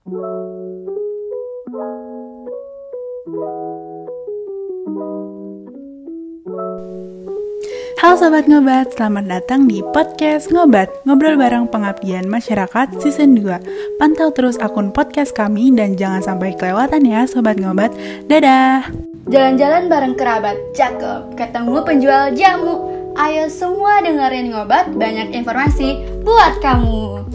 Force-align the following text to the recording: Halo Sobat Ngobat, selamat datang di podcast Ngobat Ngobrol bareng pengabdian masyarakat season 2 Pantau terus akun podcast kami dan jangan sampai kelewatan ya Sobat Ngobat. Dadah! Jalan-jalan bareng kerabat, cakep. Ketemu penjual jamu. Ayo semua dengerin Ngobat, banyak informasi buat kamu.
Halo 0.00 0.16
Sobat 8.16 8.48
Ngobat, 8.48 8.96
selamat 8.96 9.28
datang 9.28 9.68
di 9.68 9.84
podcast 9.92 10.48
Ngobat 10.48 10.88
Ngobrol 11.04 11.36
bareng 11.36 11.68
pengabdian 11.68 12.32
masyarakat 12.32 12.96
season 12.96 13.36
2 13.36 14.00
Pantau 14.00 14.32
terus 14.32 14.56
akun 14.56 14.88
podcast 14.88 15.36
kami 15.36 15.68
dan 15.76 16.00
jangan 16.00 16.24
sampai 16.24 16.56
kelewatan 16.56 17.04
ya 17.04 17.28
Sobat 17.28 17.60
Ngobat. 17.60 17.92
Dadah! 18.24 18.88
Jalan-jalan 19.28 19.92
bareng 19.92 20.16
kerabat, 20.16 20.56
cakep. 20.72 21.36
Ketemu 21.36 21.76
penjual 21.84 22.32
jamu. 22.32 22.88
Ayo 23.20 23.52
semua 23.52 24.00
dengerin 24.00 24.48
Ngobat, 24.48 24.96
banyak 24.96 25.36
informasi 25.36 26.24
buat 26.24 26.56
kamu. 26.64 27.28